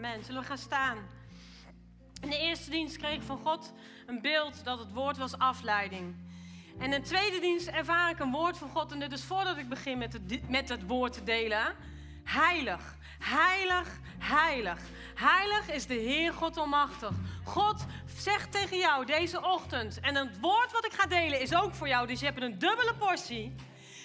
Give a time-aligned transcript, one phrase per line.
[0.00, 0.98] Zullen we gaan staan?
[2.20, 3.72] In de eerste dienst kreeg ik van God
[4.06, 6.14] een beeld dat het woord was afleiding.
[6.78, 8.92] En in de tweede dienst ervaar ik een woord van God.
[8.92, 11.76] En dit is voordat ik begin met het, met het woord te delen.
[12.24, 14.78] Heilig, heilig, heilig.
[15.14, 17.14] Heilig is de Heer God Almachtig.
[17.44, 17.84] God
[18.16, 21.88] zegt tegen jou deze ochtend, en het woord wat ik ga delen is ook voor
[21.88, 23.54] jou, dus je hebt een dubbele portie,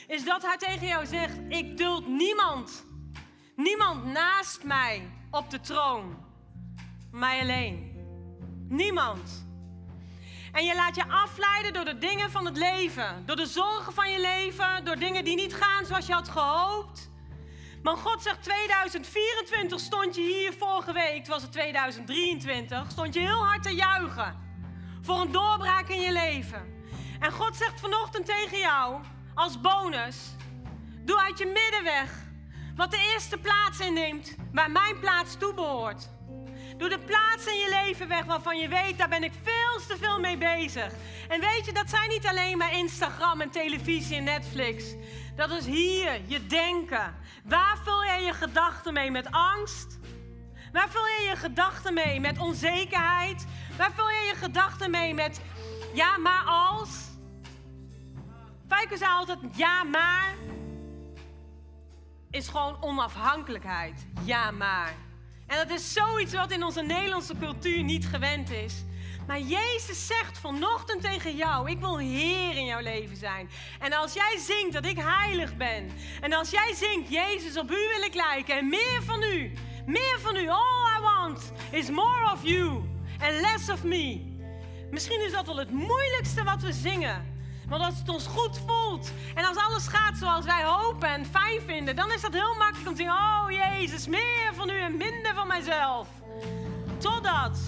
[0.07, 2.85] is dat hij tegen jou zegt, ik duld niemand,
[3.55, 6.17] niemand naast mij op de troon,
[7.11, 7.93] mij alleen.
[8.69, 9.45] Niemand.
[10.51, 14.11] En je laat je afleiden door de dingen van het leven, door de zorgen van
[14.11, 17.09] je leven, door dingen die niet gaan zoals je had gehoopt.
[17.83, 23.45] Maar God zegt 2024 stond je hier vorige week, was het 2023, stond je heel
[23.45, 24.43] hard te juichen
[25.01, 26.73] voor een doorbraak in je leven.
[27.19, 29.01] En God zegt vanochtend tegen jou
[29.33, 30.17] als bonus,
[31.05, 32.24] doe uit je middenweg
[32.75, 36.09] wat de eerste plaats inneemt waar mijn plaats toe behoort.
[36.77, 39.97] Doe de plaats in je leven weg waarvan je weet, daar ben ik veel te
[39.97, 40.93] veel mee bezig.
[41.29, 44.83] En weet je, dat zijn niet alleen maar Instagram en televisie en Netflix.
[45.35, 47.15] Dat is hier, je denken.
[47.43, 49.11] Waar vul jij je gedachten mee?
[49.11, 49.99] Met angst?
[50.71, 52.19] Waar vul je je gedachten mee?
[52.19, 53.45] Met onzekerheid?
[53.77, 55.13] Waar vul je je gedachten mee?
[55.13, 55.41] Met
[55.93, 56.89] ja, maar als?
[58.67, 60.54] Fijken zei altijd ja, maar.
[62.35, 64.05] Is gewoon onafhankelijkheid.
[64.23, 64.93] Ja, maar.
[65.47, 68.83] En dat is zoiets wat in onze Nederlandse cultuur niet gewend is.
[69.27, 73.49] Maar Jezus zegt vanochtend tegen jou: Ik wil Heer in jouw leven zijn.
[73.79, 75.89] En als jij zingt dat ik heilig ben.
[76.21, 78.57] En als jij zingt: Jezus, op u wil ik lijken.
[78.57, 79.53] En meer van u.
[79.85, 80.49] Meer van u.
[80.49, 82.69] All I want is more of you.
[83.19, 84.33] And less of me.
[84.91, 87.34] Misschien is dat wel het moeilijkste wat we zingen.
[87.67, 91.61] Want als het ons goed voelt en als alles gaat zoals wij hopen en fijn
[91.65, 94.97] vinden, dan is dat heel makkelijk om te zeggen: Oh Jezus, meer van u en
[94.97, 96.07] minder van mijzelf.
[96.97, 97.59] Totdat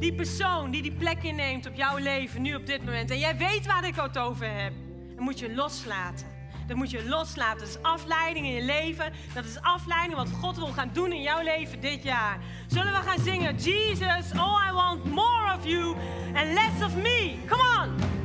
[0.00, 3.36] die persoon die die plek inneemt op jouw leven, nu op dit moment, en jij
[3.36, 4.72] weet waar ik het over heb,
[5.14, 6.32] dan moet je loslaten.
[6.66, 7.58] Dat moet je loslaten.
[7.58, 9.12] Dat is afleiding in je leven.
[9.34, 12.38] Dat is afleiding wat God wil gaan doen in jouw leven dit jaar.
[12.66, 13.56] Zullen we gaan zingen?
[13.56, 15.96] Jesus, oh I want more of you
[16.34, 17.38] and less of me.
[17.46, 18.21] Come on.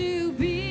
[0.00, 0.69] To be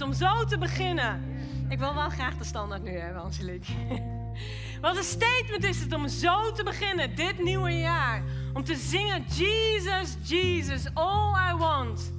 [0.00, 1.38] om zo te beginnen.
[1.68, 3.72] Ik wil wel graag de standaard nu hebben, Angelique.
[4.80, 8.22] Wat een statement is het om zo te beginnen, dit nieuwe jaar.
[8.52, 12.12] Om te zingen, Jesus, Jesus, all I want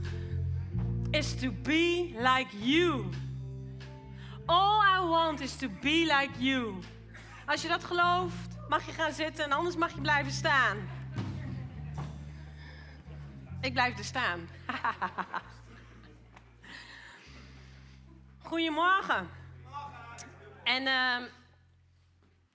[1.09, 3.03] is to be like you.
[4.45, 6.73] All I want is to be like you.
[7.45, 10.77] Als je dat gelooft, mag je gaan zitten en anders mag je blijven staan.
[13.61, 14.39] Ik blijf er staan.
[18.51, 19.29] Goedemorgen.
[20.63, 21.29] En ehm,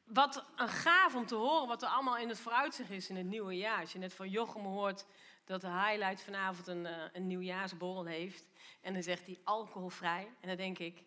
[0.05, 3.27] wat een gaaf om te horen wat er allemaal in het vooruitzicht is in het
[3.27, 3.81] nieuwe jaar.
[3.81, 5.07] Als je net van Jochem hoort
[5.45, 8.49] dat de highlight vanavond een, eh, een nieuwjaarsborrel heeft.
[8.81, 10.29] En dan zegt hij alcoholvrij.
[10.41, 11.03] En dan denk ik,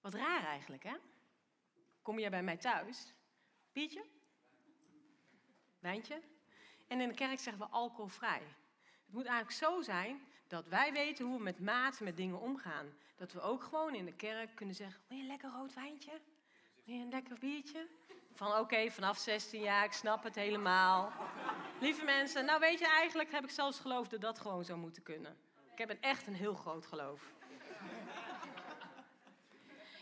[0.00, 0.96] wat raar eigenlijk, hè?
[2.02, 3.14] Kom jij bij mij thuis?
[3.72, 4.04] Biertje?
[5.78, 6.22] Wijntje?
[6.88, 8.42] En in de kerk zeggen we alcoholvrij.
[9.04, 12.86] Het moet eigenlijk zo zijn dat wij weten hoe we met maat met dingen omgaan.
[13.16, 16.10] Dat we ook gewoon in de kerk kunnen zeggen, wil je een lekker rood wijntje?
[16.84, 17.86] Wil je een lekker biertje?
[18.34, 21.12] Van oké, vanaf 16 jaar, ik snap het helemaal.
[21.80, 25.02] Lieve mensen, nou weet je, eigenlijk heb ik zelfs geloofd dat dat gewoon zou moeten
[25.02, 25.36] kunnen.
[25.72, 27.32] Ik heb echt een heel groot geloof.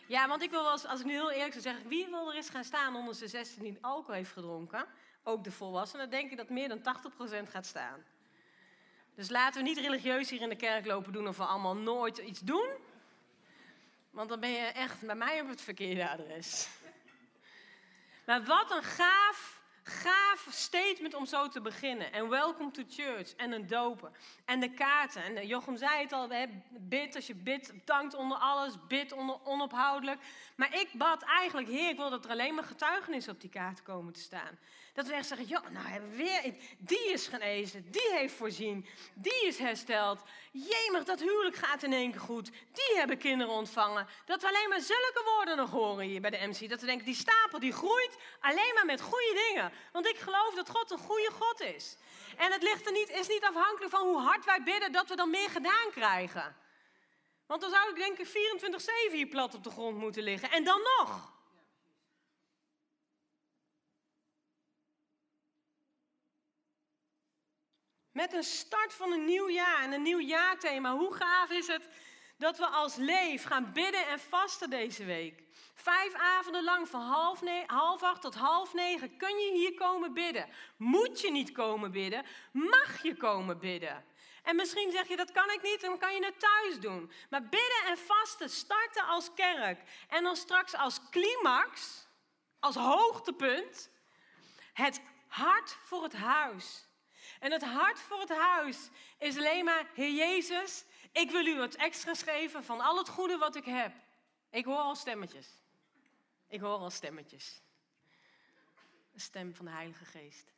[0.06, 2.28] Ja, want ik wil wel eens, als ik nu heel eerlijk zou zeggen, wie wil
[2.28, 4.86] er eens gaan staan onder zijn 16 die alcohol heeft gedronken?
[5.22, 6.78] Ook de volwassenen, dan denk ik dat meer dan
[7.46, 8.04] 80% gaat staan.
[9.20, 12.18] Dus laten we niet religieus hier in de kerk lopen doen of we allemaal nooit
[12.18, 12.68] iets doen.
[14.10, 16.68] Want dan ben je echt bij mij op het verkeerde adres.
[18.26, 22.12] Maar wat een gaaf, gaaf statement om zo te beginnen.
[22.12, 23.34] En welcome to church.
[23.34, 24.12] En een dopen.
[24.44, 25.22] En de kaarten.
[25.22, 26.28] En Jochem zei het al,
[26.70, 29.12] bid als je bidt, dankt onder alles, bid
[29.44, 30.20] onophoudelijk.
[30.56, 33.82] Maar ik bad eigenlijk, heer, ik wil dat er alleen maar getuigenissen op die kaart
[33.82, 34.58] komen te staan.
[35.00, 38.86] Dat we echt zeggen, ja, nou hebben we weer, die is genezen, die heeft voorzien,
[39.14, 40.22] die is hersteld.
[40.52, 42.50] Jemig, dat huwelijk gaat in één keer goed.
[42.72, 44.06] Die hebben kinderen ontvangen.
[44.26, 46.68] Dat we alleen maar zulke woorden nog horen hier bij de MC.
[46.68, 49.72] Dat we denken, die stapel die groeit alleen maar met goede dingen.
[49.92, 51.96] Want ik geloof dat God een goede God is.
[52.36, 55.16] En het ligt er niet, is niet afhankelijk van hoe hard wij bidden dat we
[55.16, 56.56] dan meer gedaan krijgen.
[57.46, 58.26] Want dan zou ik denk ik
[59.10, 60.50] 24-7 hier plat op de grond moeten liggen.
[60.50, 61.38] En dan nog.
[68.20, 70.96] Met een start van een nieuw jaar en een nieuw jaarthema.
[70.96, 71.88] Hoe gaaf is het
[72.36, 75.42] dat we als leef gaan bidden en vasten deze week.
[75.74, 80.48] Vijf avonden lang van half, half acht tot half negen kun je hier komen bidden.
[80.76, 84.04] Moet je niet komen bidden, mag je komen bidden.
[84.42, 87.12] En misschien zeg je dat kan ik niet, dan kan je het thuis doen.
[87.30, 89.80] Maar bidden en vasten starten als kerk.
[90.08, 92.06] En dan straks als climax,
[92.58, 93.90] als hoogtepunt,
[94.72, 96.88] het hart voor het huis.
[97.40, 101.74] En het hart voor het huis is alleen maar, Heer Jezus, ik wil u wat
[101.74, 103.92] extra's geven van al het goede wat ik heb.
[104.50, 105.48] Ik hoor al stemmetjes.
[106.48, 107.62] Ik hoor al stemmetjes.
[109.12, 110.52] Een stem van de Heilige Geest.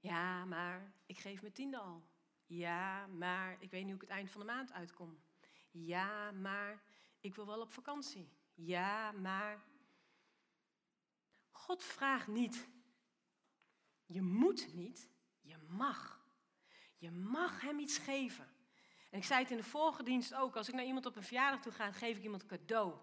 [0.00, 2.02] Ja, maar ik geef mijn tiende al.
[2.46, 5.22] Ja, maar ik weet niet hoe ik het eind van de maand uitkom.
[5.70, 6.82] Ja, maar
[7.20, 8.28] ik wil wel op vakantie.
[8.54, 9.62] Ja, maar.
[11.50, 12.68] God vraagt niet.
[14.06, 15.12] Je moet niet.
[15.44, 16.20] Je mag.
[16.98, 18.48] Je mag hem iets geven.
[19.10, 20.56] En ik zei het in de vorige dienst ook.
[20.56, 22.94] Als ik naar iemand op een verjaardag toe ga, geef ik iemand een cadeau.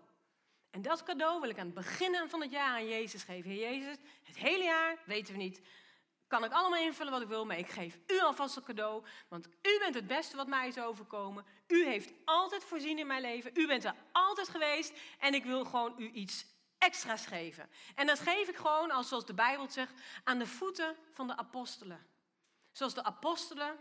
[0.70, 3.52] En dat cadeau wil ik aan het begin van het jaar aan Jezus geven.
[3.52, 5.62] Heer Jezus, het hele jaar weten we niet.
[6.28, 9.06] Kan ik allemaal invullen wat ik wil, maar ik geef u alvast een cadeau.
[9.28, 11.46] Want u bent het beste wat mij is overkomen.
[11.68, 13.52] U heeft altijd voorzien in mijn leven.
[13.54, 14.94] U bent er altijd geweest.
[15.20, 16.46] En ik wil gewoon u iets
[16.78, 17.70] extra's geven.
[17.96, 19.94] En dat geef ik gewoon, als zoals de Bijbel zegt,
[20.24, 22.08] aan de voeten van de apostelen.
[22.72, 23.78] Zoals de apostelen,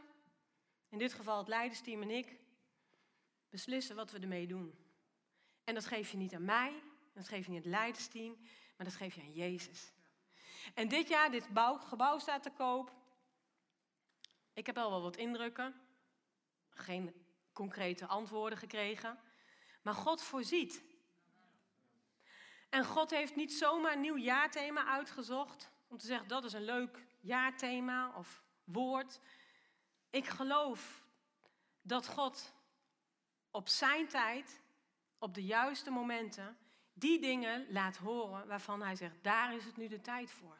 [0.88, 2.38] in dit geval het leidersteam en ik,
[3.50, 4.78] beslissen wat we ermee doen.
[5.64, 6.82] En dat geef je niet aan mij,
[7.14, 8.36] dat geef je niet aan het leidersteam,
[8.76, 9.92] maar dat geef je aan Jezus.
[10.74, 12.92] En dit jaar, dit bouw- gebouw staat te koop.
[14.52, 15.80] Ik heb al wel wat indrukken,
[16.70, 19.18] geen concrete antwoorden gekregen,
[19.82, 20.82] maar God voorziet.
[22.68, 26.64] En God heeft niet zomaar een nieuw jaarthema uitgezocht om te zeggen dat is een
[26.64, 29.20] leuk jaarthema of woord.
[30.10, 31.02] Ik geloof
[31.82, 32.54] dat God
[33.50, 34.60] op zijn tijd,
[35.18, 36.58] op de juiste momenten,
[36.92, 40.58] die dingen laat horen waarvan hij zegt, daar is het nu de tijd voor.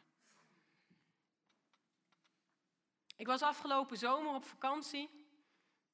[3.17, 5.11] Ik was afgelopen zomer op vakantie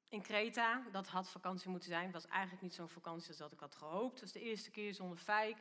[0.09, 0.83] in Kreta.
[0.91, 2.03] Dat had vakantie moeten zijn.
[2.03, 4.11] Het was eigenlijk niet zo'n vakantie als dat ik had gehoopt.
[4.11, 5.57] Het was de eerste keer zonder Fijk.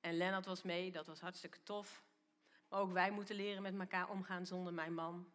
[0.00, 2.04] En Lennart was mee, dat was hartstikke tof.
[2.68, 5.30] Maar ook wij moeten leren met elkaar omgaan zonder mijn man.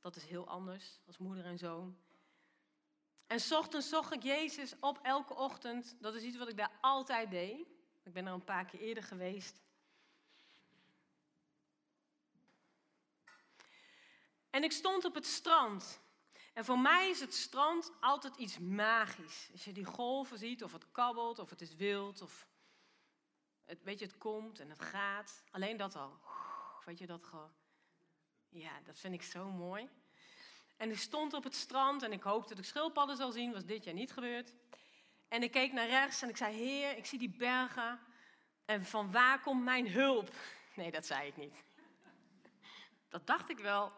[0.00, 1.98] Dat is heel anders als moeder en zoon.
[3.26, 5.96] En ochtends zocht ik Jezus op elke ochtend.
[6.00, 7.66] Dat is iets wat ik daar altijd deed.
[8.02, 9.60] Ik ben er een paar keer eerder geweest.
[14.50, 16.00] En ik stond op het strand.
[16.52, 19.48] En voor mij is het strand altijd iets magisch.
[19.52, 22.48] Als je die golven ziet, of het kabbelt, of het is wild, of
[23.64, 25.42] het, weet je, het komt en het gaat.
[25.50, 26.18] Alleen dat al.
[26.84, 27.59] Weet je dat gewoon?
[28.50, 29.88] Ja, dat vind ik zo mooi.
[30.76, 33.52] En ik stond op het strand en ik hoopte dat ik schildpadden zou zien.
[33.52, 34.52] Was dit jaar niet gebeurd.
[35.28, 37.98] En ik keek naar rechts en ik zei: Heer, ik zie die bergen.
[38.64, 40.34] En van waar komt mijn hulp?
[40.74, 41.64] Nee, dat zei ik niet.
[43.08, 43.92] Dat dacht ik wel.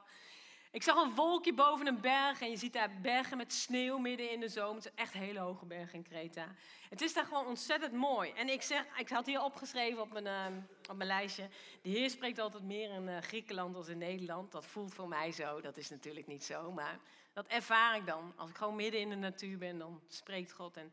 [0.73, 4.31] Ik zag een wolkje boven een berg en je ziet daar bergen met sneeuw midden
[4.31, 4.75] in de zomer.
[4.75, 6.47] Het zijn echt hele hoge bergen in Kreta.
[6.89, 8.31] Het is daar gewoon ontzettend mooi.
[8.31, 10.53] En ik, zeg, ik had hier opgeschreven op mijn, ehm,
[10.91, 11.49] op mijn lijstje.
[11.83, 14.53] De Heer spreekt altijd meer in eh, Griekenland als in Nederland.
[14.53, 15.61] Dat voelt voor mij zo.
[15.61, 16.73] Dat is natuurlijk niet zo.
[16.73, 16.99] Maar
[17.33, 18.33] dat ervaar ik dan.
[18.37, 20.77] Als ik gewoon midden in de natuur ben, dan spreekt God.
[20.77, 20.93] En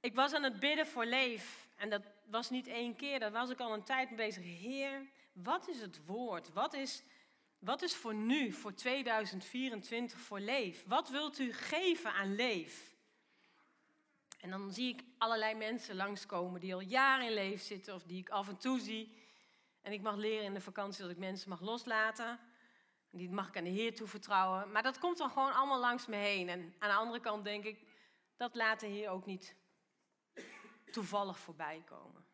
[0.00, 1.68] ik was aan het bidden voor leef.
[1.76, 3.18] En dat was niet één keer.
[3.18, 4.44] Daar was ik al een tijd mee bezig.
[4.44, 6.52] Heer, wat is het woord?
[6.52, 7.02] Wat is
[7.58, 10.84] wat is voor nu, voor 2024, voor leef?
[10.86, 12.96] Wat wilt u geven aan leef?
[14.40, 18.18] En dan zie ik allerlei mensen langskomen die al jaren in leef zitten of die
[18.18, 19.22] ik af en toe zie.
[19.82, 22.38] En ik mag leren in de vakantie dat ik mensen mag loslaten.
[23.10, 24.72] Die mag ik aan de Heer toevertrouwen.
[24.72, 26.48] Maar dat komt dan gewoon allemaal langs me heen.
[26.48, 27.86] En aan de andere kant denk ik,
[28.36, 29.56] dat laat de Heer ook niet
[30.90, 32.26] toevallig voorbij komen.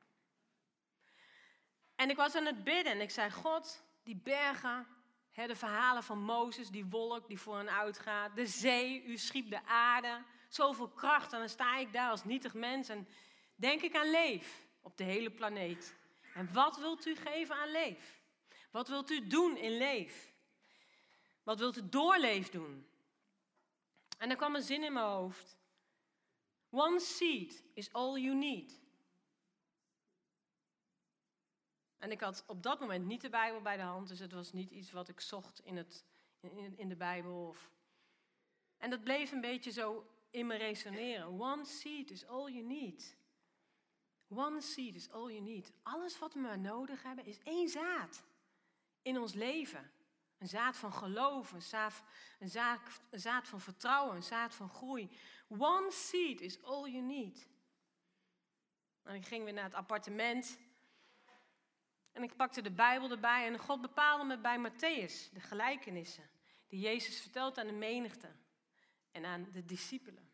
[1.95, 4.87] En ik was aan het bidden en ik zei, God, die bergen,
[5.35, 8.37] De verhalen van Mozes, die wolk die voor hen uitgaat.
[8.37, 10.23] De zee, u schiep de aarde.
[10.49, 11.33] Zoveel kracht.
[11.33, 13.09] En dan sta ik daar als nietig mens en
[13.55, 15.95] denk ik aan leef op de hele planeet.
[16.35, 18.23] En wat wilt u geven aan leef?
[18.71, 20.33] Wat wilt u doen in leef?
[21.43, 22.87] Wat wilt u door leef doen?
[24.19, 25.57] En er kwam een zin in mijn hoofd.
[26.71, 28.81] One seed is all you need.
[32.05, 34.53] En ik had op dat moment niet de Bijbel bij de hand, dus het was
[34.53, 36.05] niet iets wat ik zocht in, het,
[36.41, 37.47] in, in de Bijbel.
[37.47, 37.71] Of...
[38.79, 41.41] En dat bleef een beetje zo in me resoneren.
[41.41, 43.17] One seed is all you need.
[44.29, 45.73] One seed is all you need.
[45.83, 48.25] Alles wat we maar nodig hebben is één zaad
[49.03, 49.91] in ons leven.
[50.39, 51.93] Een zaad van geloof, een
[52.39, 52.81] een, zaad,
[53.11, 55.11] een zaad van vertrouwen, een zaad van groei.
[55.49, 57.49] One seed is all you need.
[59.03, 60.59] En ik ging weer naar het appartement
[62.15, 66.31] en ik pakte de Bijbel erbij en God bepaalde me bij Matthäus de gelijkenissen
[66.69, 68.29] die Jezus vertelt aan de menigte
[69.11, 70.33] en aan de discipelen.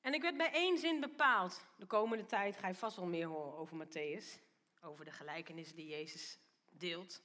[0.00, 1.66] En ik werd bij één zin bepaald.
[1.76, 4.40] De komende tijd ga je vast wel meer horen over Matthäus,
[4.80, 6.38] over de gelijkenissen die Jezus
[6.70, 7.22] deelt.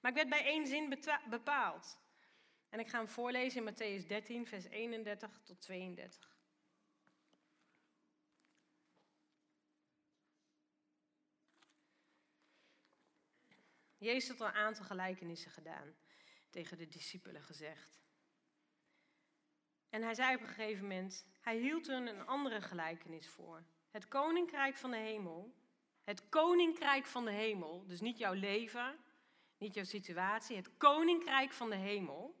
[0.00, 1.98] Maar ik werd bij één zin bepaald.
[2.68, 6.35] En ik ga hem voorlezen in Matthäus 13, vers 31 tot 32.
[13.98, 15.94] Jezus had al een aantal gelijkenissen gedaan,
[16.50, 18.00] tegen de discipelen gezegd.
[19.90, 23.64] En hij zei op een gegeven moment, hij hield hun een andere gelijkenis voor.
[23.90, 25.54] Het koninkrijk van de hemel,
[26.04, 28.98] het koninkrijk van de hemel, dus niet jouw leven,
[29.58, 32.34] niet jouw situatie, het koninkrijk van de hemel,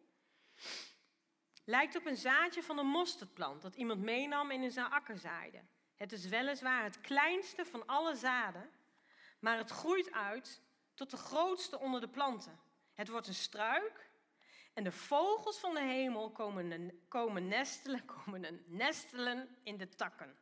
[1.64, 5.64] lijkt op een zaadje van een mosterdplant dat iemand meenam en in zijn akker zaaide.
[5.94, 8.70] Het is weliswaar het kleinste van alle zaden,
[9.38, 10.62] maar het groeit uit
[10.96, 12.60] tot de grootste onder de planten.
[12.94, 14.10] Het wordt een struik
[14.74, 20.36] en de vogels van de hemel komen, komen, nestelen, komen nestelen in de takken.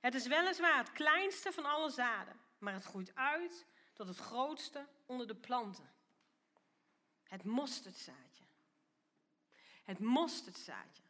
[0.00, 4.86] Het is weliswaar het kleinste van alle zaden, maar het groeit uit tot het grootste
[5.06, 5.90] onder de planten.
[7.22, 8.44] Het mosterdzaadje.
[9.82, 11.02] Het mosterdzaadje.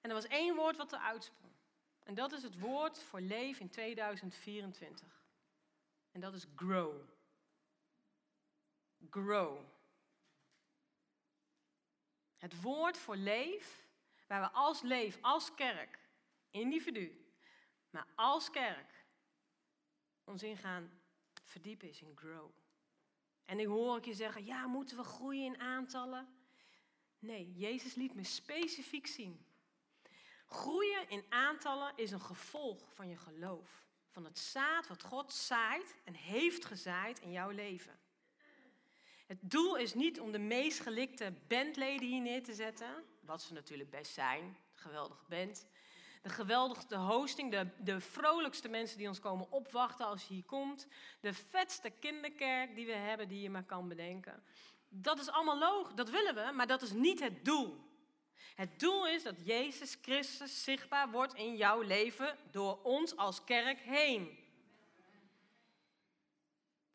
[0.00, 1.52] En er was één woord wat er uitsprong.
[2.02, 5.23] En dat is het woord voor leven in 2024.
[6.14, 6.94] En dat is grow.
[9.10, 9.58] Grow.
[12.36, 13.86] Het woord voor leef,
[14.26, 15.98] waar we als leef, als kerk,
[16.50, 17.32] individu,
[17.90, 19.04] maar als kerk,
[20.24, 21.00] ons in gaan
[21.42, 22.50] verdiepen is in grow.
[23.44, 26.28] En ik hoor ik je zeggen, ja, moeten we groeien in aantallen?
[27.18, 29.46] Nee, Jezus liet me specifiek zien.
[30.46, 33.83] Groeien in aantallen is een gevolg van je geloof
[34.14, 37.98] van het zaad wat God zaait en heeft gezaaid in jouw leven.
[39.26, 43.52] Het doel is niet om de meest gelikte bandleden hier neer te zetten, wat ze
[43.52, 45.66] natuurlijk best zijn, geweldige band.
[46.22, 50.86] De geweldigste hosting, de, de vrolijkste mensen die ons komen opwachten als je hier komt.
[51.20, 54.42] De vetste kinderkerk die we hebben, die je maar kan bedenken.
[54.88, 57.93] Dat is allemaal logisch, dat willen we, maar dat is niet het doel.
[58.54, 63.78] Het doel is dat Jezus Christus zichtbaar wordt in jouw leven door ons als kerk
[63.80, 64.38] heen.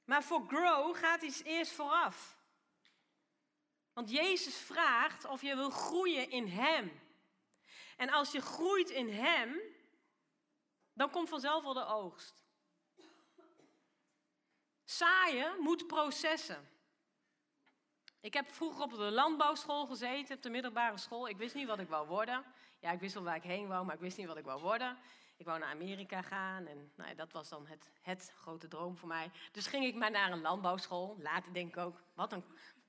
[0.06, 2.38] Maar voor grow gaat iets eerst vooraf.
[3.94, 7.02] Want Jezus vraagt of je wil groeien in Hem.
[7.98, 9.60] En als je groeit in Hem,
[10.94, 12.44] dan komt vanzelf wel de oogst.
[14.84, 16.70] Zaaien moet processen.
[18.22, 21.28] Ik heb vroeger op de landbouwschool gezeten, op de middelbare school.
[21.28, 22.44] Ik wist niet wat ik wou worden.
[22.80, 24.62] Ja, ik wist wel waar ik heen wou, maar ik wist niet wat ik wou
[24.62, 24.98] worden.
[25.38, 28.98] Ik wou naar Amerika gaan en nou ja, dat was dan het, het grote droom
[28.98, 29.32] voor mij.
[29.52, 31.18] Dus ging ik maar naar een landbouwschool.
[31.20, 32.44] Later denk ik ook, wat een,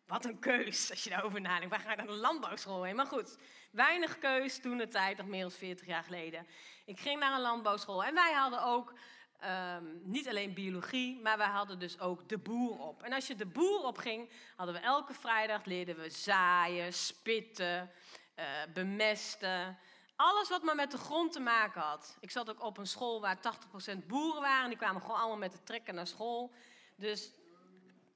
[0.06, 1.70] wat een keus als je daarover nadenkt.
[1.70, 2.96] Waar ga ik naar een landbouwschool heen?
[2.96, 3.38] Maar goed,
[3.70, 6.46] weinig keus toen de tijd, nog meer dan 40 jaar geleden.
[6.84, 8.94] Ik ging naar een landbouwschool en wij hadden ook
[9.40, 13.02] ehm, niet alleen biologie, maar wij hadden dus ook de boer op.
[13.02, 17.90] En als je de boer op ging, hadden we elke vrijdag leerden we zaaien, spitten,
[18.34, 19.78] eh, bemesten.
[20.16, 22.16] Alles wat maar met de grond te maken had.
[22.20, 24.68] Ik zat ook op een school waar 80% boeren waren.
[24.68, 26.52] Die kwamen gewoon allemaal met de trekker naar school.
[26.96, 27.32] Dus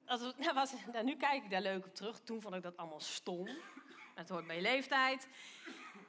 [0.07, 2.21] als was, nou, nu kijk ik daar leuk op terug.
[2.21, 3.49] Toen vond ik dat allemaal stom.
[4.15, 5.29] Het hoort bij je leeftijd.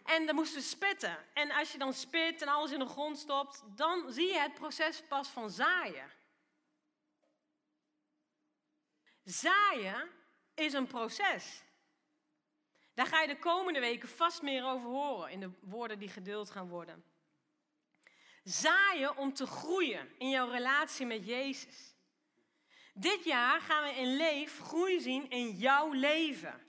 [0.06, 1.18] En dan moesten we spitten.
[1.34, 4.54] En als je dan spit en alles in de grond stopt, dan zie je het
[4.54, 6.12] proces pas van zaaien.
[9.24, 10.10] Zaaien
[10.54, 11.64] is een proces.
[12.94, 16.50] Daar ga je de komende weken vast meer over horen in de woorden die gedeeld
[16.50, 17.04] gaan worden.
[18.44, 21.96] Zaaien om te groeien in jouw relatie met Jezus.
[22.94, 26.65] Dit jaar gaan we in Leef groei zien in jouw leven.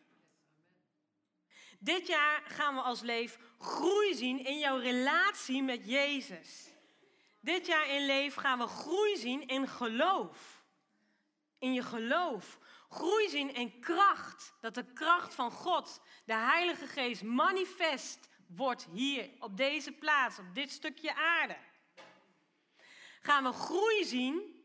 [1.78, 6.70] Dit jaar gaan we als Leef groei zien in jouw relatie met Jezus.
[7.40, 10.64] Dit jaar in Leef gaan we groei zien in geloof.
[11.58, 12.58] In je geloof.
[12.88, 14.54] Groei zien in kracht.
[14.60, 20.54] Dat de kracht van God, de Heilige Geest, manifest wordt hier op deze plaats, op
[20.54, 21.56] dit stukje aarde.
[23.20, 24.64] Gaan we groei zien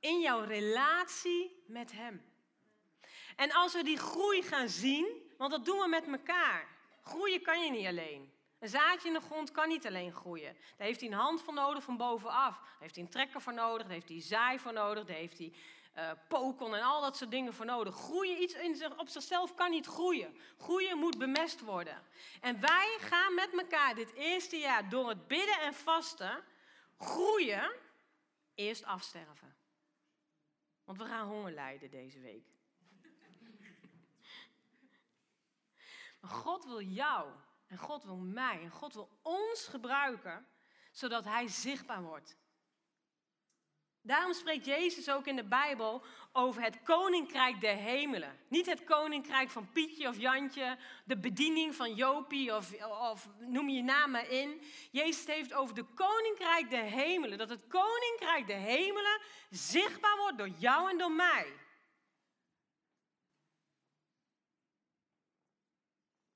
[0.00, 2.24] in jouw relatie met Hem.
[3.36, 6.66] En als we die groei gaan zien, want dat doen we met elkaar.
[7.02, 8.32] Groeien kan je niet alleen.
[8.58, 10.56] Een zaadje in de grond kan niet alleen groeien.
[10.76, 12.54] Daar heeft hij een hand voor nodig van bovenaf.
[12.54, 13.82] Daar heeft hij een trekker voor nodig.
[13.82, 15.04] Daar heeft hij zaai voor nodig.
[15.04, 15.52] Daar heeft hij
[15.96, 17.94] uh, pokon en al dat soort dingen voor nodig.
[17.94, 20.36] Groeien iets in zich, op zichzelf kan niet groeien.
[20.58, 22.02] Groeien moet bemest worden.
[22.40, 26.44] En wij gaan met elkaar dit eerste jaar door het bidden en vasten
[26.98, 27.72] groeien,
[28.54, 29.56] eerst afsterven.
[30.84, 32.55] Want we gaan honger lijden deze week.
[36.26, 37.28] Maar God wil jou
[37.66, 40.46] en God wil mij en God wil ons gebruiken,
[40.92, 42.36] zodat Hij zichtbaar wordt.
[44.02, 48.38] Daarom spreekt Jezus ook in de Bijbel over het koninkrijk der hemelen.
[48.48, 53.82] Niet het koninkrijk van Pietje of Jantje, de bediening van Jopie of, of noem je
[53.82, 54.62] naam maar in.
[54.90, 57.38] Jezus heeft over de koninkrijk der hemelen.
[57.38, 61.52] Dat het koninkrijk der hemelen zichtbaar wordt door jou en door mij.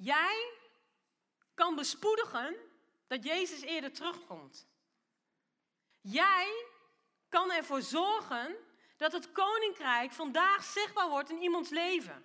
[0.03, 0.53] Jij
[1.55, 2.57] kan bespoedigen
[3.07, 4.69] dat Jezus eerder terugkomt.
[6.01, 6.67] Jij
[7.29, 8.57] kan ervoor zorgen
[8.97, 12.25] dat het koninkrijk vandaag zichtbaar wordt in iemands leven.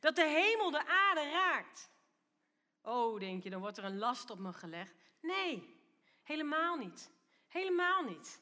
[0.00, 1.90] Dat de hemel de aarde raakt.
[2.82, 4.94] Oh, denk je, dan wordt er een last op me gelegd.
[5.20, 5.80] Nee,
[6.22, 7.10] helemaal niet.
[7.48, 8.40] Helemaal niet.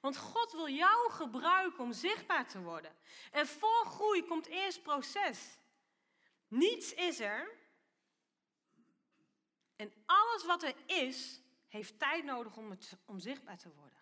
[0.00, 2.96] Want God wil jou gebruiken om zichtbaar te worden.
[3.30, 5.58] En voor groei komt eerst proces.
[6.48, 7.57] Niets is er.
[9.78, 13.98] En alles wat er is, heeft tijd nodig om, het, zichtbaar te worden.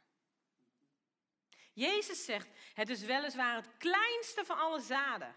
[1.73, 5.35] Jezus zegt, het is weliswaar het kleinste van alle zaden.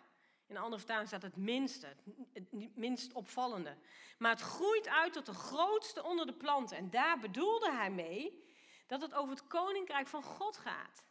[0.47, 1.95] In andere vertaling staat het minste,
[2.33, 3.77] het minst opvallende.
[4.17, 6.77] Maar het groeit uit tot de grootste onder de planten.
[6.77, 8.43] En daar bedoelde hij mee
[8.87, 11.03] dat het over het koninkrijk van God gaat.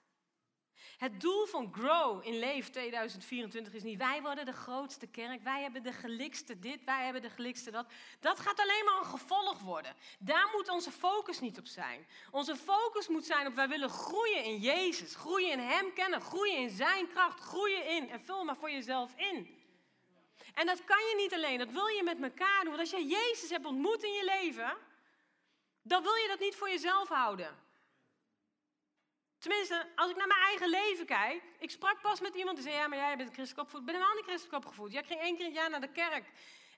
[0.96, 5.62] Het doel van Grow in Leef 2024 is niet wij worden de grootste kerk, wij
[5.62, 7.86] hebben de gelikste dit, wij hebben de gelikste dat.
[8.20, 9.94] Dat gaat alleen maar een gevolg worden.
[10.18, 12.06] Daar moet onze focus niet op zijn.
[12.30, 16.56] Onze focus moet zijn op wij willen groeien in Jezus, groeien in Hem kennen, groeien
[16.56, 19.56] in Zijn kracht, groeien in en vul maar voor jezelf in.
[20.54, 22.76] En dat kan je niet alleen, dat wil je met elkaar doen.
[22.76, 24.76] Want als je Jezus hebt ontmoet in je leven,
[25.82, 27.66] dan wil je dat niet voor jezelf houden.
[29.38, 31.42] Tenminste, als ik naar mijn eigen leven kijk.
[31.59, 33.81] Ik sprak pas met iemand die zei: Ja, maar jij bent christelijk opgevoed.
[33.81, 34.92] Ik ben helemaal niet christelijk opgevoed.
[34.92, 36.24] Ja, ik ging één keer in het jaar naar de kerk.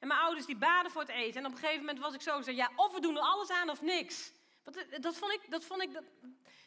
[0.01, 1.41] En mijn ouders die baden voor het eten.
[1.41, 3.51] En op een gegeven moment was ik zo: zei, Ja, of we doen er alles
[3.51, 4.33] aan of niks.
[4.65, 5.51] Want dat vond ik.
[5.51, 6.05] Dat vond ik dat,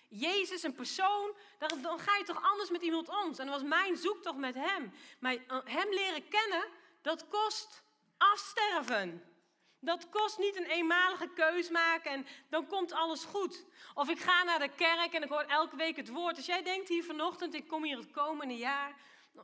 [0.07, 1.35] Jezus, een persoon,
[1.81, 3.25] dan ga je toch anders met iemand om.
[3.25, 4.93] En dat was mijn zoektocht met hem.
[5.19, 6.67] Maar hem leren kennen,
[7.01, 7.83] dat kost
[8.17, 9.32] afsterven.
[9.83, 13.65] Dat kost niet een eenmalige keus maken en dan komt alles goed.
[13.93, 16.35] Of ik ga naar de kerk en ik hoor elke week het woord.
[16.35, 18.95] Als jij denkt hier vanochtend, ik kom hier het komende jaar,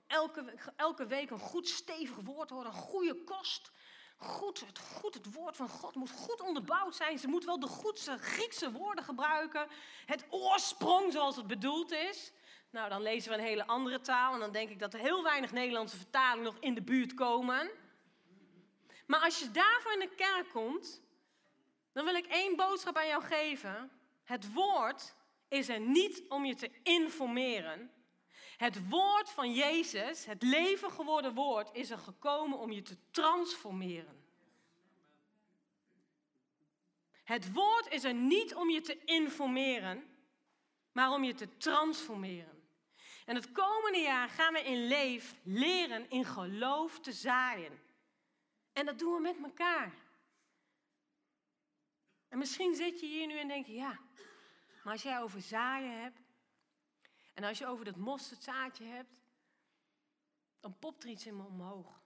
[0.07, 3.71] elke, elke week een goed stevig woord horen, een goede kost.
[4.17, 7.19] Goed het, goed, het woord van God moet goed onderbouwd zijn.
[7.19, 9.67] Ze moet wel de goedse Griekse woorden gebruiken.
[10.05, 12.31] Het oorsprong zoals het bedoeld is.
[12.69, 15.23] Nou, dan lezen we een hele andere taal en dan denk ik dat er heel
[15.23, 17.71] weinig Nederlandse vertalingen nog in de buurt komen.
[19.09, 21.01] Maar als je daarvoor in de kerk komt,
[21.91, 23.91] dan wil ik één boodschap aan jou geven.
[24.23, 25.15] Het woord
[25.47, 27.91] is er niet om je te informeren.
[28.57, 34.23] Het woord van Jezus, het leven geworden woord, is er gekomen om je te transformeren.
[37.23, 40.03] Het woord is er niet om je te informeren,
[40.91, 42.63] maar om je te transformeren.
[43.25, 47.87] En het komende jaar gaan we in leef leren in geloof te zaaien.
[48.79, 49.93] En dat doen we met elkaar.
[52.27, 53.99] En misschien zit je hier nu en denk je, ja,
[54.83, 56.19] maar als jij over zaaien hebt,
[57.33, 59.13] en als je over dat mosterdzaadje hebt,
[60.59, 62.01] dan popt er iets in me omhoog.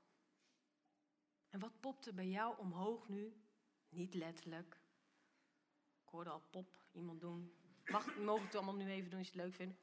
[1.50, 3.34] En wat popt er bij jou omhoog nu?
[3.90, 4.78] Niet letterlijk.
[6.04, 7.54] Ik hoorde al pop iemand doen.
[7.86, 9.78] Mag, mogen het allemaal nu even doen als je het leuk vindt?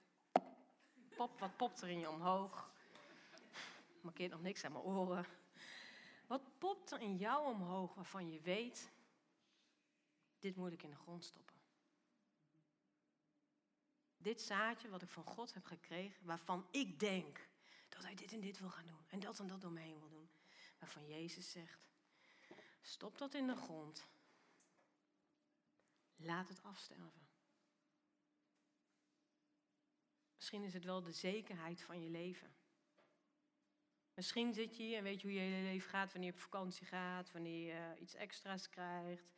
[1.17, 2.73] Pop, wat popt er in je omhoog?
[4.01, 5.27] Markeert nog niks aan mijn oren.
[6.31, 8.93] Wat popt er in jou omhoog waarvan je weet,
[10.39, 11.57] dit moet ik in de grond stoppen?
[14.17, 17.49] Dit zaadje wat ik van God heb gekregen, waarvan ik denk
[17.89, 19.99] dat hij dit en dit wil gaan doen en dat en dat door me heen
[19.99, 20.31] wil doen.
[20.79, 21.81] Waarvan Jezus zegt,
[22.81, 24.09] stop dat in de grond.
[26.17, 27.29] Laat het afsterven.
[30.35, 32.60] Misschien is het wel de zekerheid van je leven.
[34.15, 36.43] Misschien zit je hier en weet je hoe je hele leven gaat, wanneer je op
[36.43, 39.35] vakantie gaat, wanneer je iets extra's krijgt.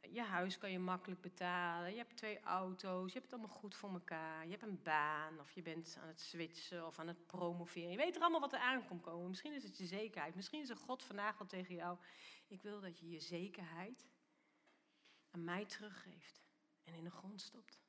[0.00, 3.74] Je huis kan je makkelijk betalen, je hebt twee auto's, je hebt het allemaal goed
[3.74, 4.44] voor elkaar.
[4.44, 7.90] Je hebt een baan of je bent aan het switchen of aan het promoveren.
[7.90, 9.28] Je weet er allemaal wat er aan komt komen.
[9.28, 10.34] Misschien is het je zekerheid.
[10.34, 11.98] Misschien is er God vandaag al tegen jou.
[12.46, 14.08] Ik wil dat je je zekerheid
[15.30, 16.44] aan mij teruggeeft
[16.84, 17.82] en in de grond stopt.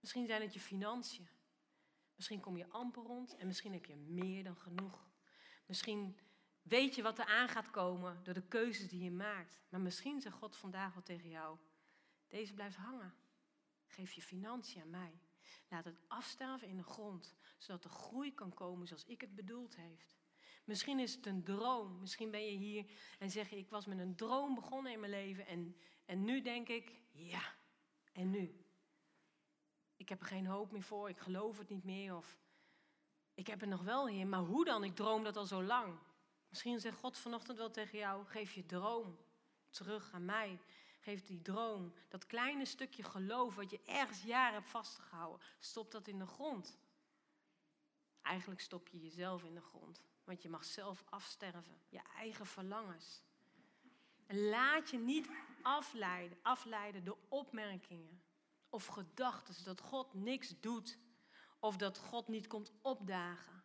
[0.00, 1.28] Misschien zijn het je financiën.
[2.14, 5.07] Misschien kom je amper rond en misschien heb je meer dan genoeg.
[5.68, 6.18] Misschien
[6.62, 9.60] weet je wat er aan gaat komen door de keuzes die je maakt.
[9.68, 11.58] Maar misschien zegt God vandaag al tegen jou:
[12.28, 13.14] deze blijft hangen.
[13.86, 15.20] Geef je financiën aan mij.
[15.68, 19.76] Laat het afsterven in de grond, zodat er groei kan komen zoals ik het bedoeld
[19.76, 20.16] heeft.
[20.64, 22.00] Misschien is het een droom.
[22.00, 25.12] Misschien ben je hier en zeg je: Ik was met een droom begonnen in mijn
[25.12, 25.46] leven.
[25.46, 27.54] En, en nu denk ik: Ja,
[28.12, 28.64] en nu?
[29.96, 32.16] Ik heb er geen hoop meer voor, ik geloof het niet meer.
[32.16, 32.38] Of
[33.38, 34.84] ik heb er nog wel in, maar hoe dan?
[34.84, 35.98] Ik droom dat al zo lang.
[36.48, 39.18] Misschien zegt God vanochtend wel tegen jou: geef je droom
[39.70, 40.58] terug aan mij.
[41.00, 46.08] Geef die droom, dat kleine stukje geloof wat je ergens jaren hebt vastgehouden, stop dat
[46.08, 46.78] in de grond.
[48.22, 53.22] Eigenlijk stop je jezelf in de grond, want je mag zelf afsterven, je eigen verlangens.
[54.26, 55.28] En laat je niet
[55.62, 58.22] afleiden, afleiden door opmerkingen
[58.68, 60.98] of gedachten dat God niks doet
[61.60, 63.58] of dat God niet komt opdagen.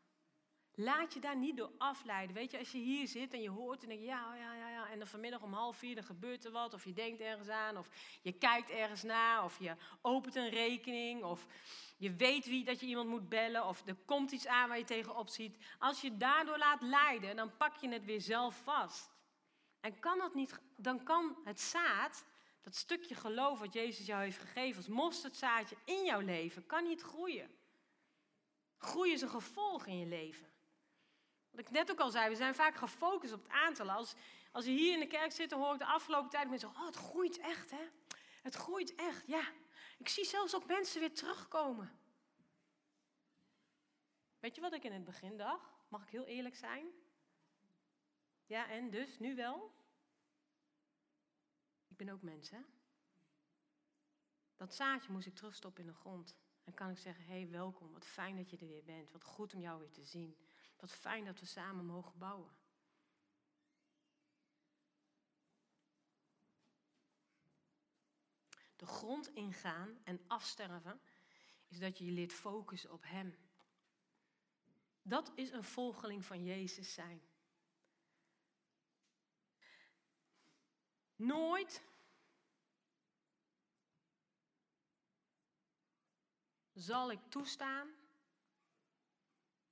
[0.76, 2.36] Laat je daar niet door afleiden.
[2.36, 4.70] Weet je, als je hier zit en je hoort en denk je, ja, ja, ja,
[4.70, 4.90] ja.
[4.90, 6.74] En dan vanmiddag om half vier, dan gebeurt er wat.
[6.74, 7.90] Of je denkt ergens aan, of
[8.22, 9.44] je kijkt ergens naar.
[9.44, 11.24] Of je opent een rekening.
[11.24, 11.46] Of
[11.98, 13.68] je weet wie, dat je iemand moet bellen.
[13.68, 15.58] Of er komt iets aan waar je tegenop ziet.
[15.80, 19.12] Als je daardoor laat leiden, dan pak je het weer zelf vast.
[19.80, 22.26] En kan dat niet, dan kan het zaad,
[22.62, 27.02] dat stukje geloof wat Jezus jou heeft gegeven als mosterdzaadje in jouw leven, kan niet
[27.02, 27.62] groeien.
[28.84, 30.48] Groei is een gevolg in je leven.
[31.50, 33.92] Wat ik net ook al zei, we zijn vaak gefocust op het aantal.
[33.92, 34.16] Als,
[34.52, 36.80] als je hier in de kerk zit, dan hoor ik de afgelopen tijd mensen zeggen,
[36.80, 37.88] oh het groeit echt hè.
[38.42, 39.52] Het groeit echt, ja.
[39.98, 42.00] Ik zie zelfs ook mensen weer terugkomen.
[44.40, 45.70] Weet je wat ik in het begin dacht?
[45.88, 46.86] Mag ik heel eerlijk zijn?
[48.46, 49.74] Ja, en dus, nu wel?
[51.88, 52.60] Ik ben ook mens, hè?
[54.56, 56.36] Dat zaadje moest ik terugstoppen in de grond.
[56.64, 59.12] En kan ik zeggen, hé, hey, welkom, wat fijn dat je er weer bent.
[59.12, 60.38] Wat goed om jou weer te zien.
[60.80, 62.52] Wat fijn dat we samen mogen bouwen.
[68.76, 71.02] De grond ingaan en afsterven
[71.68, 73.36] is dat je je leert focussen op Hem.
[75.02, 77.22] Dat is een volgeling van Jezus zijn.
[81.16, 81.84] Nooit
[86.74, 87.90] zal ik toestaan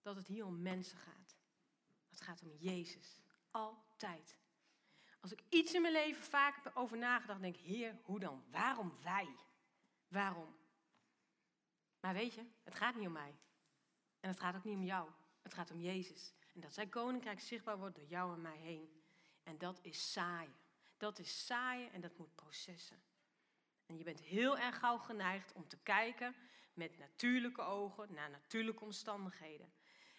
[0.01, 1.37] dat het hier om mensen gaat.
[2.09, 3.21] Het gaat om Jezus.
[3.51, 4.37] Altijd.
[5.19, 8.43] Als ik iets in mijn leven vaak heb over nagedacht, denk ik, Heer, hoe dan?
[8.51, 9.35] Waarom wij?
[10.07, 10.55] Waarom?
[11.99, 13.35] Maar weet je, het gaat niet om mij.
[14.19, 15.09] En het gaat ook niet om jou.
[15.41, 16.33] Het gaat om Jezus.
[16.53, 19.03] En dat zijn koninkrijk zichtbaar wordt door jou en mij heen.
[19.43, 20.55] En dat is saaien.
[20.97, 23.01] Dat is saaien en dat moet processen.
[23.85, 26.35] En je bent heel erg gauw geneigd om te kijken
[26.73, 29.73] met natuurlijke ogen naar natuurlijke omstandigheden.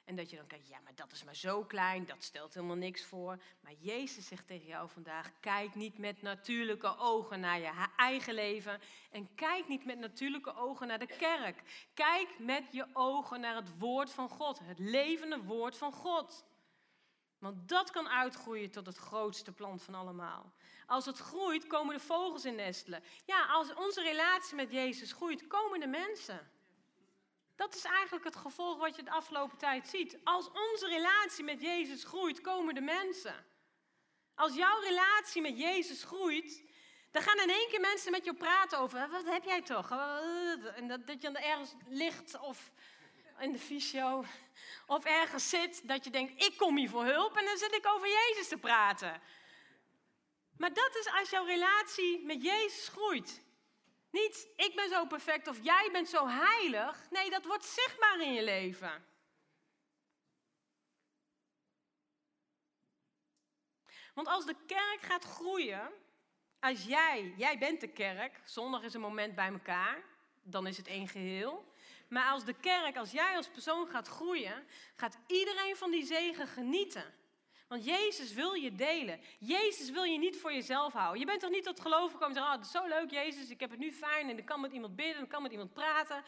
[0.05, 2.77] En dat je dan kijkt, ja, maar dat is maar zo klein, dat stelt helemaal
[2.77, 3.43] niks voor.
[3.61, 8.81] Maar Jezus zegt tegen jou vandaag, kijk niet met natuurlijke ogen naar je eigen leven.
[9.11, 11.89] En kijk niet met natuurlijke ogen naar de kerk.
[11.95, 16.45] Kijk met je ogen naar het woord van God, het levende woord van God.
[17.43, 20.53] Want dat kan uitgroeien tot het grootste plant van allemaal.
[20.87, 23.03] Als het groeit, komen de vogels in nestelen.
[23.25, 26.51] Ja, als onze relatie met Jezus groeit, komen de mensen.
[27.57, 30.19] Dat is eigenlijk het gevolg wat je de afgelopen tijd ziet.
[30.25, 33.47] Als onze relatie met Jezus groeit, komen de mensen.
[34.35, 36.65] Als jouw relatie met Jezus groeit,
[37.11, 39.09] dan gaan in één keer mensen met je praten over.
[39.11, 39.91] Wat heb jij toch?
[40.75, 42.73] En dat, dat je dan ergens ligt of
[43.43, 44.25] in de fysio
[44.87, 47.87] of ergens zit dat je denkt, ik kom hier voor hulp en dan zit ik
[47.87, 49.21] over Jezus te praten.
[50.57, 53.43] Maar dat is als jouw relatie met Jezus groeit.
[54.11, 57.11] Niet, ik ben zo perfect of jij bent zo heilig.
[57.11, 59.05] Nee, dat wordt zichtbaar in je leven.
[64.15, 65.93] Want als de kerk gaat groeien,
[66.61, 70.03] als jij, jij bent de kerk, zondag is een moment bij elkaar,
[70.43, 71.72] dan is het één geheel.
[72.13, 76.47] Maar als de kerk, als jij als persoon gaat groeien, gaat iedereen van die zegen
[76.47, 77.15] genieten.
[77.69, 79.21] Want Jezus wil je delen.
[79.39, 81.21] Jezus wil je niet voor jezelf houden.
[81.21, 83.51] Je bent toch niet tot geloof gekomen en zeggen, oh, het is zo leuk Jezus,
[83.51, 85.73] ik heb het nu fijn en ik kan met iemand bidden, ik kan met iemand
[85.73, 86.25] praten.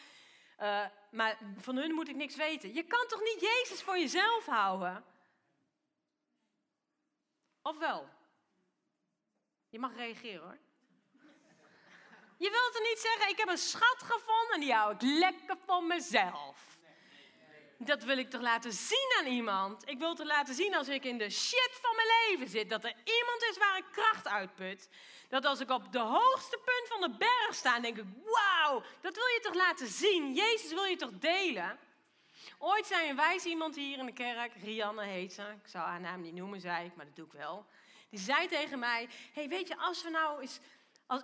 [0.60, 2.74] Uh, maar van hun moet ik niks weten.
[2.74, 5.04] Je kan toch niet Jezus voor jezelf houden?
[7.62, 8.08] Of wel?
[9.68, 10.58] Je mag reageren hoor.
[12.44, 15.56] Je wilt er niet zeggen, ik heb een schat gevonden en die hou ik lekker
[15.66, 16.56] voor mezelf.
[17.78, 19.88] Dat wil ik toch laten zien aan iemand.
[19.88, 22.70] Ik wil toch laten zien als ik in de shit van mijn leven zit.
[22.70, 24.88] Dat er iemand is waar ik kracht uitput.
[25.28, 29.14] Dat als ik op de hoogste punt van de berg sta, denk ik, wauw, dat
[29.14, 30.34] wil je toch laten zien.
[30.34, 31.78] Jezus wil je toch delen.
[32.58, 35.42] Ooit zei een wijs iemand hier in de kerk, Rianne heet ze.
[35.42, 37.66] Ik zou haar naam niet noemen, zei ik, maar dat doe ik wel.
[38.10, 40.58] Die zei tegen mij, hey, weet je, als we nou eens,
[41.06, 41.22] als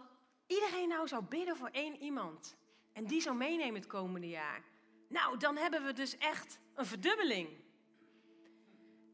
[0.51, 2.57] iedereen nou zou bidden voor één iemand.
[2.93, 4.63] En die zou meenemen het komende jaar.
[5.09, 7.49] Nou, dan hebben we dus echt een verdubbeling.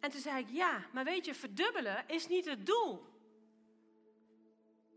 [0.00, 3.04] En toen zei ik, ja, maar weet je, verdubbelen is niet het doel.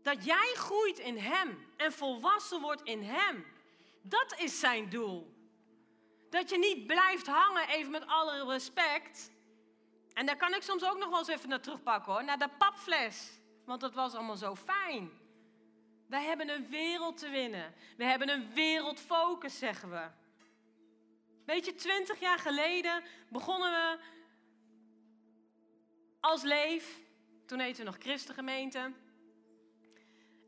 [0.02, 3.44] Dat jij groeit in Hem en volwassen wordt in Hem.
[4.02, 5.34] Dat is zijn doel.
[6.30, 9.30] Dat je niet blijft hangen, even met alle respect.
[10.12, 12.50] En daar kan ik soms ook nog wel eens even naar terugpakken hoor, naar de
[12.58, 13.40] papfles.
[13.64, 15.10] Want dat was allemaal zo fijn.
[16.10, 17.74] Wij hebben een wereld te winnen.
[17.96, 20.08] We hebben een wereldfocus, zeggen we.
[21.44, 23.98] Weet je, twintig jaar geleden begonnen we
[26.20, 27.00] als Leef.
[27.46, 28.92] Toen heten we nog Christengemeente.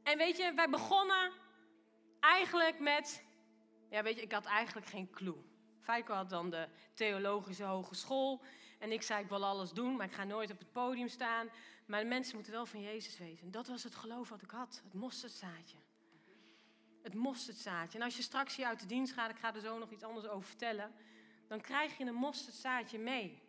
[0.03, 1.33] En weet je, wij begonnen
[2.21, 3.25] eigenlijk met...
[3.91, 5.37] Ja, weet je, ik had eigenlijk geen clue.
[5.81, 8.43] Feiko had dan de theologische hogeschool.
[8.79, 11.49] En ik zei, ik wil alles doen, maar ik ga nooit op het podium staan.
[11.87, 13.51] Maar mensen moeten wel van Jezus weten.
[13.51, 14.81] Dat was het geloof wat ik had.
[14.85, 15.79] Het mosterdzaadje.
[17.03, 17.99] Het mosterdzaadje.
[17.99, 20.03] En als je straks hier uit de dienst gaat, ik ga er zo nog iets
[20.03, 20.93] anders over vertellen.
[21.49, 23.43] Dan krijg je een mosterdzaadje mee.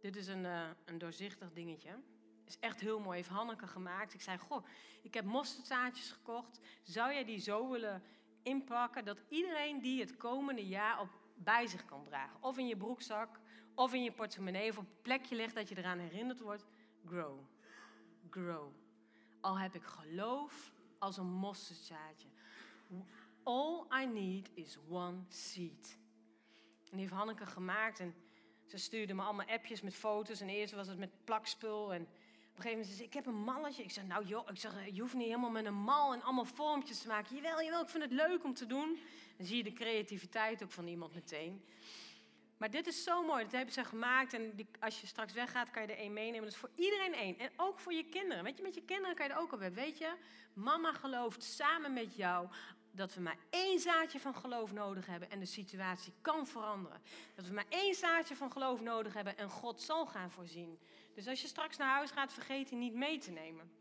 [0.00, 1.98] Dit is een, uh, een doorzichtig dingetje.
[2.44, 3.16] Is echt heel mooi.
[3.16, 4.14] Heeft Hanneke gemaakt.
[4.14, 4.66] Ik zei, goh,
[5.02, 6.60] ik heb mosterdzaadjes gekocht.
[6.82, 8.02] Zou jij die zo willen
[8.42, 12.42] inpakken dat iedereen die het komende jaar op, bij zich kan dragen?
[12.42, 13.40] Of in je broekzak,
[13.74, 16.64] of in je portemonnee, of op een plekje ligt dat je eraan herinnerd wordt.
[17.06, 17.38] Grow.
[18.30, 18.72] Grow.
[19.40, 22.28] Al heb ik geloof als een mosterdzaadje.
[23.42, 25.98] All I need is one seed.
[26.84, 28.14] En die heeft Hanneke gemaakt en
[28.66, 30.40] ze stuurde me allemaal appjes met foto's.
[30.40, 32.08] En eerst was het met plakspul en...
[32.54, 33.82] Op een gegeven moment zei ze, ik heb een malletje.
[33.82, 36.44] Ik zeg, nou joh, ik zeg, je hoeft niet helemaal met een mal en allemaal
[36.44, 37.36] vormpjes te maken.
[37.36, 38.98] Jawel, jawel, ik vind het leuk om te doen.
[39.36, 41.64] Dan zie je de creativiteit ook van iemand meteen.
[42.56, 44.32] Maar dit is zo mooi, dat hebben ze gemaakt.
[44.32, 46.42] En die, als je straks weggaat, kan je er één meenemen.
[46.42, 47.38] Dat is voor iedereen één.
[47.38, 48.44] En ook voor je kinderen.
[48.44, 49.84] Weet je, met je kinderen kan je er ook op hebben.
[49.84, 50.14] Weet je,
[50.52, 52.48] mama gelooft samen met jou
[52.94, 57.02] dat we maar één zaadje van geloof nodig hebben en de situatie kan veranderen.
[57.34, 60.78] Dat we maar één zaadje van geloof nodig hebben en God zal gaan voorzien.
[61.14, 63.72] Dus als je straks naar huis gaat, vergeet die niet mee te nemen.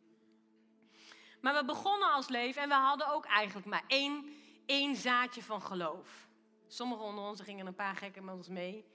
[1.42, 5.62] Maar we begonnen als leven en we hadden ook eigenlijk maar één, één zaadje van
[5.62, 6.28] geloof.
[6.74, 8.86] Sommigen onder ons gingen een paar gekken met ons mee.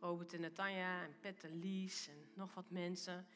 [0.00, 3.26] Robert en Natanja en Pet en Lies en nog wat mensen.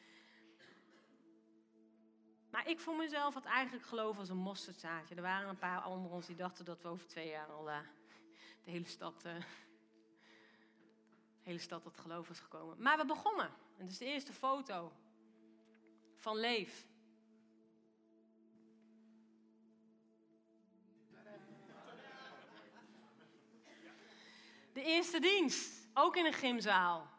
[2.49, 5.15] Maar ik voor mezelf had eigenlijk geloof als een mosterdzaadje.
[5.15, 7.77] Er waren een paar onder ons die dachten dat we over twee jaar al uh,
[8.63, 9.35] de hele stad, uh,
[11.41, 12.81] hele stad tot geloof was gekomen.
[12.81, 13.49] Maar we begonnen.
[13.77, 14.91] En is de eerste foto
[16.15, 16.87] van Leef.
[24.73, 25.87] De eerste dienst.
[25.93, 27.09] Ook in een gymzaal.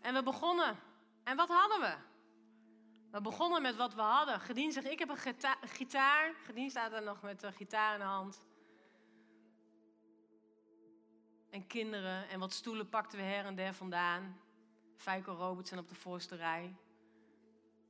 [0.00, 0.78] En we begonnen.
[1.24, 1.96] En wat hadden we?
[3.10, 4.40] We begonnen met wat we hadden.
[4.40, 6.34] Gedien zegt, ik heb een gita- gitaar.
[6.34, 8.46] Gedien staat er nog met een gitaar in de hand.
[11.50, 14.40] En kinderen en wat stoelen pakten we her en der vandaan.
[14.96, 16.76] Feiko Robertson op de voorste rij.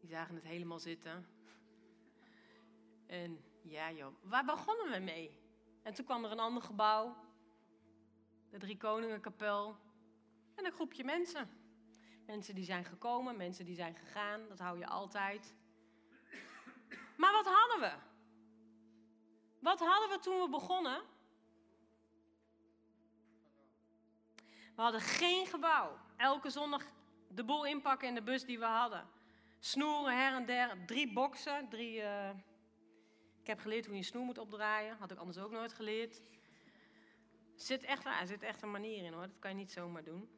[0.00, 1.26] Die zagen het helemaal zitten.
[3.06, 5.40] En ja joh, waar begonnen we mee?
[5.82, 7.16] En toen kwam er een ander gebouw.
[8.50, 9.76] De Drie Koningenkapel.
[10.54, 11.50] En een groepje mensen.
[12.26, 14.48] Mensen die zijn gekomen, mensen die zijn gegaan.
[14.48, 15.54] Dat hou je altijd.
[17.16, 17.92] Maar wat hadden we?
[19.58, 21.02] Wat hadden we toen we begonnen?
[24.76, 25.98] We hadden geen gebouw.
[26.16, 26.84] Elke zondag
[27.28, 29.08] de boel inpakken in de bus die we hadden.
[29.58, 32.02] Snoeren her en der, drie boksen, drie...
[32.02, 32.30] eh,
[33.40, 34.96] Ik heb geleerd hoe je snoer moet opdraaien.
[34.96, 36.20] Had ik anders ook nooit geleerd.
[37.58, 39.22] Zit echt, er zit echt een manier in hoor.
[39.26, 40.28] Dat kan je niet zomaar doen.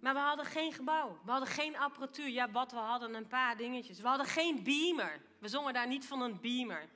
[0.00, 1.18] Maar we hadden geen gebouw.
[1.24, 2.28] We hadden geen apparatuur.
[2.28, 4.00] Ja, wat we hadden, een paar dingetjes.
[4.00, 5.20] We hadden geen beamer.
[5.38, 6.88] We zongen daar niet van een beamer.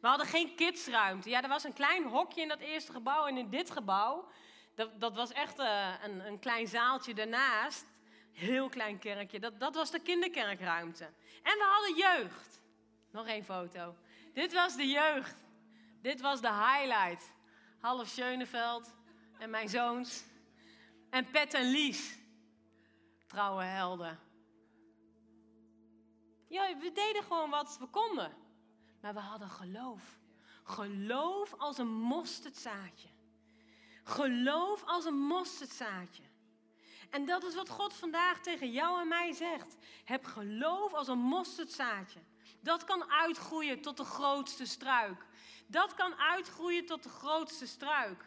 [0.00, 1.30] We hadden geen kidsruimte.
[1.30, 3.26] Ja, er was een klein hokje in dat eerste gebouw.
[3.26, 4.28] En in dit gebouw,
[4.74, 7.84] dat, dat was echt eh, een, een klein zaaltje daarnaast.
[8.32, 9.40] Heel klein kerkje.
[9.40, 11.04] Dat, dat was de kinderkerkruimte.
[11.42, 12.60] En we hadden jeugd.
[13.10, 13.94] Nog één foto.
[14.32, 15.36] Dit was de jeugd.
[16.02, 17.36] Dit was de highlight.
[17.80, 18.94] Half Schöneveld
[19.38, 20.24] en mijn zoons.
[21.10, 22.16] En Pet en Lies.
[23.26, 24.18] Trouwe helden.
[26.48, 28.36] Ja, we deden gewoon wat we konden.
[29.00, 30.18] Maar we hadden geloof.
[30.64, 33.08] Geloof als een mosterdzaadje.
[34.04, 36.22] Geloof als een mosterdzaadje.
[37.10, 39.76] En dat is wat God vandaag tegen jou en mij zegt.
[40.04, 42.20] Heb geloof als een mosterdzaadje.
[42.60, 45.26] Dat kan uitgroeien tot de grootste struik.
[45.70, 48.24] Dat kan uitgroeien tot de grootste struik.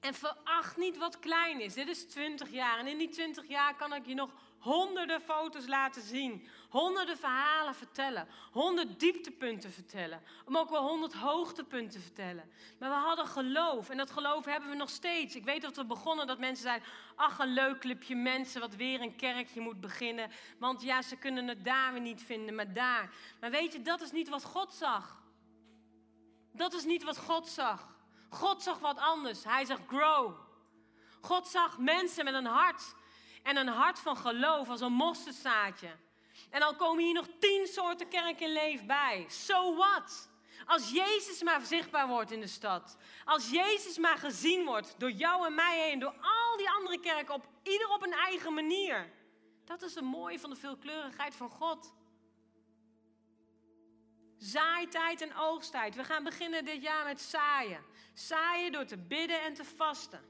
[0.00, 1.74] En veracht niet wat klein is.
[1.74, 2.78] Dit is 20 jaar.
[2.78, 6.48] En in die 20 jaar kan ik je nog honderden foto's laten zien.
[6.68, 8.28] Honderden verhalen vertellen.
[8.52, 10.22] Honderd dieptepunten vertellen.
[10.44, 12.50] Om ook wel honderd hoogtepunten te vertellen.
[12.78, 13.90] Maar we hadden geloof.
[13.90, 15.36] En dat geloof hebben we nog steeds.
[15.36, 16.88] Ik weet dat we begonnen dat mensen zeiden...
[17.16, 20.30] Ach, een leuk clubje mensen wat weer een kerkje moet beginnen.
[20.58, 23.14] Want ja, ze kunnen het daar weer niet vinden, maar daar.
[23.40, 25.21] Maar weet je, dat is niet wat God zag.
[26.52, 27.88] Dat is niet wat God zag.
[28.30, 29.44] God zag wat anders.
[29.44, 30.34] Hij zag grow.
[31.20, 32.94] God zag mensen met een hart.
[33.42, 35.96] En een hart van geloof als een mosterdzaadje.
[36.50, 39.26] En dan komen hier nog tien soorten kerk in leef bij.
[39.28, 40.30] So what?
[40.66, 42.96] Als Jezus maar zichtbaar wordt in de stad.
[43.24, 45.98] Als Jezus maar gezien wordt door jou en mij heen.
[45.98, 47.34] Door al die andere kerken.
[47.34, 49.12] Op ieder op een eigen manier.
[49.64, 51.94] Dat is het mooie van de veelkleurigheid van God.
[54.42, 55.94] Zaaitijd en oogsttijd.
[55.94, 57.84] We gaan beginnen dit jaar met zaaien.
[58.14, 60.20] Zaaien door te bidden en te vasten.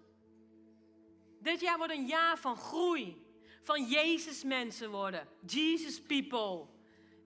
[1.41, 3.27] Dit jaar wordt een jaar van groei.
[3.63, 5.29] Van Jezus mensen worden.
[5.47, 6.67] Jesus people.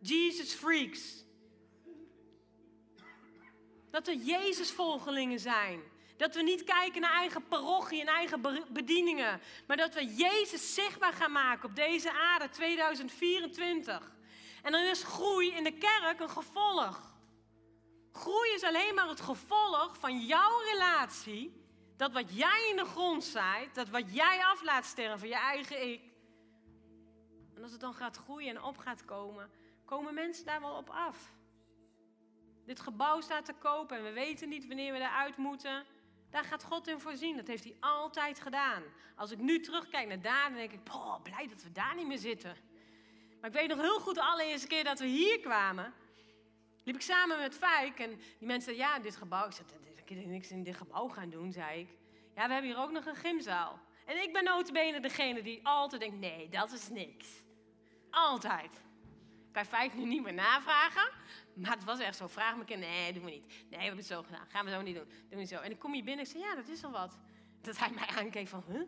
[0.00, 1.24] Jesus freaks.
[3.90, 5.82] Dat we Jezus volgelingen zijn.
[6.16, 9.40] Dat we niet kijken naar eigen parochie en eigen be- bedieningen.
[9.66, 14.15] Maar dat we Jezus zichtbaar gaan maken op deze aarde 2024.
[14.66, 17.14] En dan is groei in de kerk een gevolg.
[18.12, 21.64] Groei is alleen maar het gevolg van jouw relatie.
[21.96, 25.92] Dat wat jij in de grond zaait, dat wat jij af laat sterven, je eigen
[25.92, 26.00] ik.
[27.54, 29.50] En als het dan gaat groeien en op gaat komen,
[29.84, 31.32] komen mensen daar wel op af.
[32.64, 35.84] Dit gebouw staat te koop en we weten niet wanneer we eruit moeten.
[36.30, 37.36] Daar gaat God in voorzien.
[37.36, 38.82] Dat heeft hij altijd gedaan.
[39.16, 42.06] Als ik nu terugkijk naar daar, dan denk ik, boah, blij dat we daar niet
[42.06, 42.56] meer zitten.
[43.40, 45.92] Maar ik weet nog heel goed de allereerste keer dat we hier kwamen.
[46.84, 49.46] Liep ik samen met Fijk en die mensen zeiden, ja, dit gebouw.
[49.46, 51.88] Ik zei, ik kan niks in dit gebouw gaan doen, zei ik.
[52.34, 53.80] Ja, we hebben hier ook nog een gymzaal.
[54.06, 57.28] En ik ben notabene degene die altijd denkt, nee, dat is niks.
[58.10, 58.76] Altijd.
[59.46, 61.12] Ik kan Fijk nu niet meer navragen.
[61.54, 63.46] Maar het was echt zo, vraag me een keer, nee, doen we niet.
[63.46, 65.08] Nee, we hebben het zo gedaan, gaan we zo niet doen.
[65.28, 65.56] Doen zo.
[65.56, 67.18] En ik kom hier binnen en ik zei, ja, dat is al wat.
[67.60, 68.82] Dat hij mij aankeek van, huh?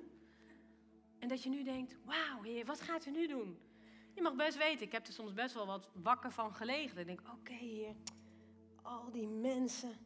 [1.19, 3.59] En dat je nu denkt, wauw, wat gaat u nu doen?
[4.19, 6.99] Je mag best weten, ik heb er soms best wel wat wakker van gelegen.
[6.99, 7.95] Ik denk, oké heer,
[8.83, 9.97] al die mensen,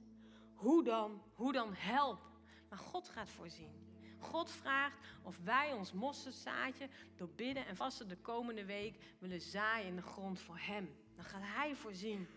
[0.55, 1.23] hoe dan?
[1.35, 2.21] Hoe dan help?
[2.69, 3.73] Maar God gaat voorzien.
[4.19, 9.87] God vraagt of wij ons mosterdzaadje door bidden en vasten de komende week willen zaaien
[9.87, 10.97] in de grond voor Hem.
[11.15, 12.29] Dan gaat Hij voorzien.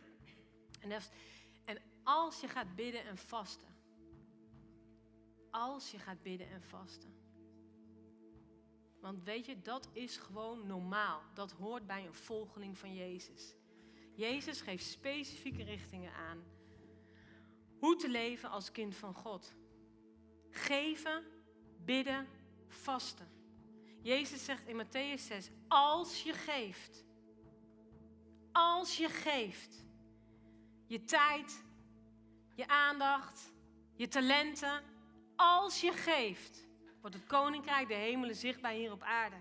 [0.81, 0.91] En,
[1.65, 3.75] en als je gaat bidden en vasten,
[5.51, 7.24] als je gaat bidden en vasten,
[9.05, 11.21] want weet je, dat is gewoon normaal.
[11.33, 13.55] Dat hoort bij een volgeling van Jezus.
[14.13, 16.43] Jezus geeft specifieke richtingen aan.
[17.79, 19.53] Hoe te leven als kind van God.
[20.49, 21.23] Geven,
[21.85, 22.27] bidden,
[22.67, 23.27] vasten.
[24.01, 27.05] Jezus zegt in Matthäus 6, als je geeft,
[28.51, 29.85] als je geeft,
[30.87, 31.63] je tijd,
[32.55, 33.53] je aandacht,
[33.95, 34.83] je talenten,
[35.35, 36.64] als je geeft,
[37.05, 39.35] wordt het koninkrijk, de hemelen zichtbaar hier op aarde.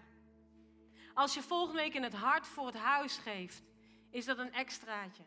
[1.15, 3.63] Als je volgende week in het hart voor het huis geeft,
[4.11, 5.23] is dat een extraatje.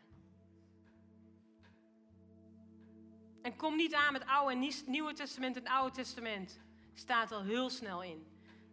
[3.42, 6.60] En kom niet aan met Oude en Nieuwe Testament en Oude Testament.
[6.94, 8.26] Staat al heel snel in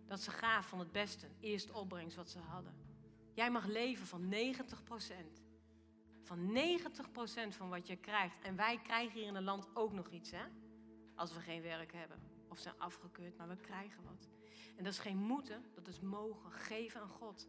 [0.08, 2.76] dat ze gaaf van het beste, eerst opbrengst wat ze hadden.
[3.34, 4.36] Jij mag leven van 90%.
[6.24, 8.42] Van 90% van wat je krijgt.
[8.42, 10.46] En wij krijgen hier in het land ook nog iets, hè?
[11.16, 14.30] Als we geen werk hebben of zijn afgekeurd, maar we krijgen wat.
[14.78, 16.52] En dat is geen moeten, dat is mogen.
[16.52, 17.48] Geven aan God.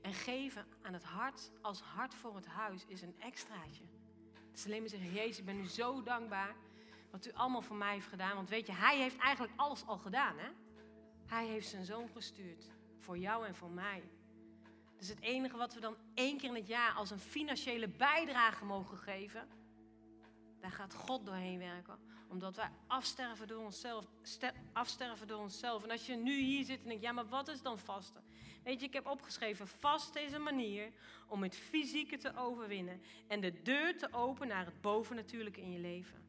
[0.00, 3.84] En geven aan het hart als hart voor het huis is een extraatje.
[4.50, 6.54] Het is alleen maar zeggen, Jezus, ik ben u zo dankbaar
[7.10, 8.34] wat u allemaal voor mij heeft gedaan.
[8.34, 10.48] Want weet je, hij heeft eigenlijk alles al gedaan, hè?
[11.26, 12.68] Hij heeft zijn zoon gestuurd.
[12.98, 14.02] Voor jou en voor mij.
[14.96, 18.64] Dus het enige wat we dan één keer in het jaar als een financiële bijdrage
[18.64, 19.48] mogen geven,
[20.60, 21.98] daar gaat God doorheen werken.
[22.32, 24.06] Omdat wij afsterven door onszelf.
[24.22, 25.82] ste- afsterven door onszelf.
[25.82, 28.24] En als je nu hier zit en denkt, ja, maar wat is dan vasten?
[28.64, 30.92] Weet je, ik heb opgeschreven, vasten is een manier
[31.26, 33.02] om het fysieke te overwinnen.
[33.26, 36.24] En de deur te openen naar het bovennatuurlijke in je leven.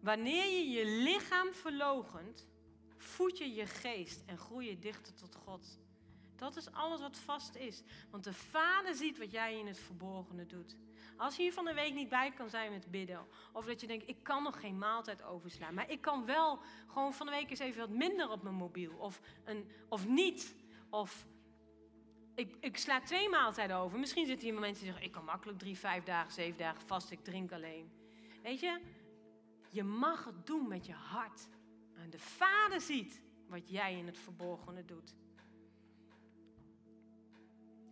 [0.00, 2.46] Wanneer je je lichaam verlogent,
[2.96, 5.78] voed je je geest en groei je dichter tot God.
[6.36, 7.82] Dat is alles wat vast is.
[8.10, 10.76] Want de Vader ziet wat jij in het verborgene doet.
[11.16, 13.26] Als je hier van de week niet bij kan zijn met bidden.
[13.52, 15.74] Of dat je denkt, ik kan nog geen maaltijd overslaan.
[15.74, 18.92] Maar ik kan wel gewoon van de week eens even wat minder op mijn mobiel.
[18.98, 20.56] Of, een, of niet.
[20.90, 21.26] Of
[22.34, 23.98] ik, ik sla twee maaltijden over.
[23.98, 27.10] Misschien zitten hier mensen die zeggen, ik kan makkelijk drie, vijf dagen, zeven dagen vast.
[27.10, 27.92] Ik drink alleen.
[28.42, 28.80] Weet je,
[29.70, 31.48] je mag het doen met je hart.
[31.94, 35.14] En de Vader ziet wat jij in het verborgene doet.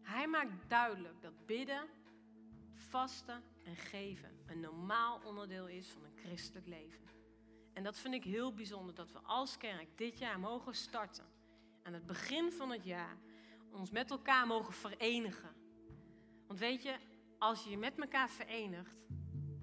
[0.03, 1.89] Hij maakt duidelijk dat bidden,
[2.93, 7.09] vasten en geven een normaal onderdeel is van een christelijk leven.
[7.73, 11.25] En dat vind ik heel bijzonder dat we als kerk dit jaar mogen starten.
[11.83, 13.17] Aan het begin van het jaar
[13.71, 15.51] ons met elkaar mogen verenigen.
[16.47, 16.97] Want weet je,
[17.39, 18.97] als je je met elkaar verenigt,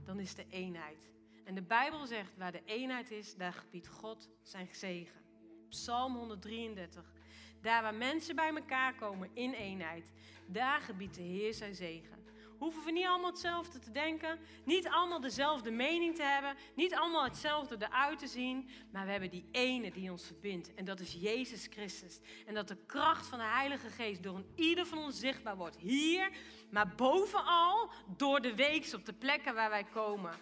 [0.04, 1.10] dan is de eenheid.
[1.44, 5.22] En de Bijbel zegt, waar de eenheid is, daar gebiedt God zijn zegen.
[5.70, 7.14] Psalm 133.
[7.62, 10.12] Daar waar mensen bij elkaar komen in eenheid,
[10.48, 12.19] daar gebiedt de Heer zijn zegen.
[12.60, 17.24] Hoeven we niet allemaal hetzelfde te denken, niet allemaal dezelfde mening te hebben, niet allemaal
[17.24, 20.74] hetzelfde eruit te zien, maar we hebben die ene die ons verbindt.
[20.74, 22.20] En dat is Jezus Christus.
[22.46, 25.78] En dat de kracht van de Heilige Geest door een ieder van ons zichtbaar wordt.
[25.78, 26.30] Hier,
[26.70, 30.34] maar bovenal door de weeks op de plekken waar wij komen.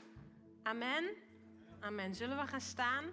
[0.64, 1.04] Amen.
[1.80, 2.16] Amen.
[2.16, 3.04] Zullen we gaan staan?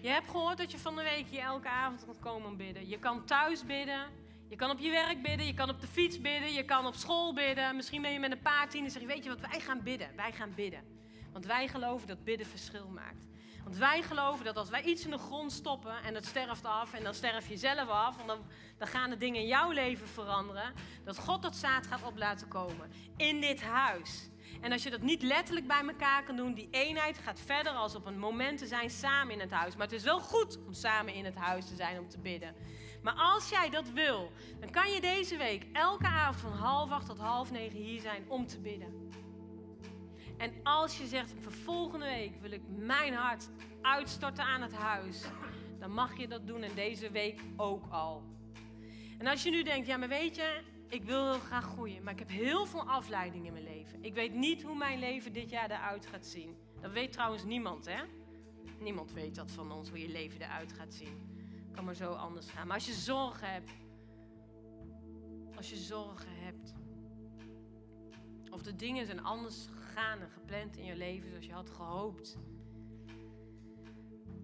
[0.00, 2.88] Je hebt gehoord dat je van de week hier elke avond kan komen bidden.
[2.88, 4.06] Je kan thuis bidden.
[4.48, 5.46] Je kan op je werk bidden.
[5.46, 6.52] Je kan op de fiets bidden.
[6.52, 7.76] Je kan op school bidden.
[7.76, 9.82] Misschien ben je met een paar tien en zeg je, weet je wat, wij gaan
[9.82, 10.16] bidden.
[10.16, 10.84] Wij gaan bidden.
[11.32, 13.26] Want wij geloven dat bidden verschil maakt.
[13.64, 16.92] Want wij geloven dat als wij iets in de grond stoppen en dat sterft af
[16.92, 18.38] en dan sterf je zelf af, en dan,
[18.78, 20.74] dan gaan de dingen in jouw leven veranderen,
[21.04, 24.28] dat God dat zaad gaat op laten komen in dit huis.
[24.60, 27.94] En als je dat niet letterlijk bij elkaar kan doen, die eenheid gaat verder als
[27.94, 29.76] op een moment te zijn samen in het huis.
[29.76, 32.54] Maar het is wel goed om samen in het huis te zijn om te bidden.
[33.02, 37.06] Maar als jij dat wil, dan kan je deze week elke avond van half acht
[37.06, 39.10] tot half negen hier zijn om te bidden.
[40.38, 43.48] En als je zegt, voor volgende week wil ik mijn hart
[43.82, 45.22] uitstorten aan het huis,
[45.78, 48.22] dan mag je dat doen en deze week ook al.
[49.18, 52.12] En als je nu denkt, ja maar weet je, ik wil heel graag groeien, maar
[52.12, 54.04] ik heb heel veel afleiding in mijn leven.
[54.04, 56.56] Ik weet niet hoe mijn leven dit jaar eruit gaat zien.
[56.80, 58.02] Dat weet trouwens niemand, hè?
[58.80, 61.36] Niemand weet dat van ons, hoe je leven eruit gaat zien.
[61.72, 62.66] Kan maar zo anders gaan.
[62.66, 63.70] Maar als je zorgen hebt,
[65.56, 66.74] als je zorgen hebt,
[68.50, 72.38] of de dingen zijn anders gegaan en gepland in je leven zoals je had gehoopt.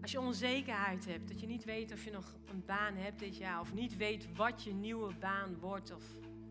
[0.02, 3.36] Als je onzekerheid hebt, dat je niet weet of je nog een baan hebt dit
[3.36, 6.04] jaar, of niet weet wat je nieuwe baan wordt, of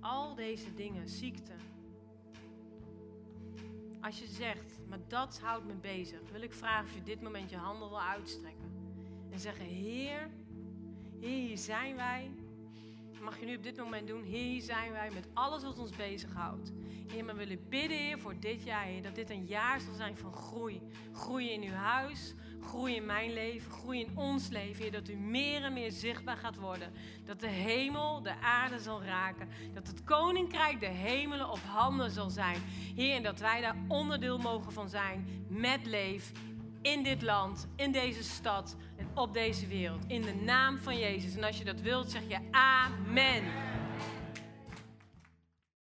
[0.04, 1.52] al deze dingen, ziekte.
[4.02, 7.50] Als je zegt, maar dat houdt me bezig, wil ik vragen of je dit moment
[7.50, 8.72] je handen wil uitstrekken.
[9.30, 10.30] En zeggen, Heer,
[11.20, 12.32] hier zijn wij.
[13.22, 14.24] mag je nu op dit moment doen.
[14.24, 16.72] Hier zijn wij met alles wat ons bezighoudt.
[17.08, 19.02] Heer, we willen bidden, Heer, voor dit jaar.
[19.02, 20.82] Dat dit een jaar zal zijn van groei.
[21.12, 22.34] Groei in uw huis,
[22.68, 24.92] groei in mijn leven, groei in ons leven, Heer.
[24.92, 26.92] Dat u meer en meer zichtbaar gaat worden.
[27.26, 29.50] Dat de hemel de aarde zal raken.
[29.74, 32.58] Dat het koninkrijk de hemelen op handen zal zijn.
[32.96, 36.32] Heer, en dat wij daar onderdeel mogen van zijn met leef
[36.82, 40.04] in dit land, in deze stad en op deze wereld.
[40.08, 41.36] In de naam van Jezus.
[41.36, 43.73] En als je dat wilt, zeg je amen.